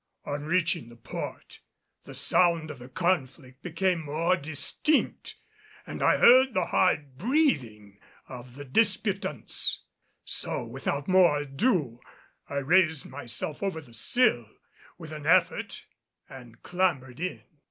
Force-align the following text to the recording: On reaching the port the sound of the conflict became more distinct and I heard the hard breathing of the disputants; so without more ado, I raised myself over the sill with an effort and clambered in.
On 0.25 0.45
reaching 0.45 0.89
the 0.89 0.95
port 0.95 1.59
the 2.05 2.15
sound 2.15 2.71
of 2.71 2.79
the 2.79 2.89
conflict 2.89 3.61
became 3.61 4.03
more 4.03 4.35
distinct 4.35 5.35
and 5.85 6.01
I 6.01 6.17
heard 6.17 6.55
the 6.55 6.65
hard 6.65 7.19
breathing 7.19 7.99
of 8.27 8.55
the 8.55 8.65
disputants; 8.65 9.83
so 10.25 10.65
without 10.65 11.07
more 11.07 11.37
ado, 11.37 11.99
I 12.49 12.55
raised 12.55 13.05
myself 13.05 13.61
over 13.61 13.79
the 13.79 13.93
sill 13.93 14.49
with 14.97 15.11
an 15.11 15.27
effort 15.27 15.85
and 16.27 16.63
clambered 16.63 17.19
in. 17.19 17.43